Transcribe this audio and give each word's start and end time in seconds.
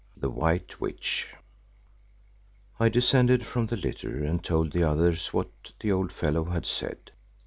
THE 0.17 0.31
WHITE 0.31 0.81
WITCH 0.81 1.27
I 2.79 2.89
descended 2.89 3.45
from 3.45 3.67
the 3.67 3.77
litter 3.77 4.23
and 4.23 4.43
told 4.43 4.71
the 4.73 4.81
others 4.81 5.27
what 5.27 5.73
the 5.79 5.91
old 5.91 6.11
fellow 6.11 6.45
had 6.45 6.65
said. 6.65 7.11